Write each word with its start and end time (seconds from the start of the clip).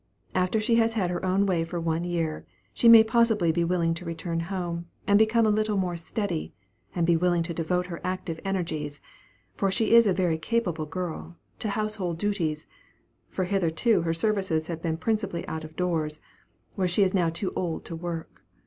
After 0.33 0.59
she 0.59 0.77
has 0.77 0.93
had 0.93 1.11
her 1.11 1.23
own 1.23 1.45
way 1.45 1.63
for 1.63 1.79
one 1.79 2.03
year, 2.03 2.43
she 2.73 2.89
may 2.89 3.03
possibly 3.03 3.51
be 3.51 3.63
willing 3.63 3.93
to 3.93 4.03
return 4.03 4.39
home, 4.39 4.87
and 5.05 5.19
become 5.19 5.45
a 5.45 5.51
little 5.51 5.77
more 5.77 5.95
steady, 5.95 6.55
and 6.95 7.05
be 7.05 7.15
willing 7.15 7.43
to 7.43 7.53
devote 7.53 7.85
her 7.85 8.01
active 8.03 8.39
energies 8.43 8.99
(for 9.53 9.69
she 9.69 9.93
is 9.93 10.07
a 10.07 10.11
very 10.13 10.39
capable 10.39 10.87
girl) 10.87 11.37
to 11.59 11.69
household 11.69 12.17
duties, 12.17 12.65
for 13.29 13.43
hitherto 13.43 14.01
her 14.01 14.13
services 14.15 14.65
have 14.65 14.81
been 14.81 14.97
principally 14.97 15.47
out 15.47 15.63
of 15.63 15.75
doors, 15.75 16.19
where 16.73 16.87
she 16.87 17.03
is 17.03 17.13
now 17.13 17.29
too 17.29 17.53
old 17.55 17.85
to 17.85 17.95
work. 17.95 18.41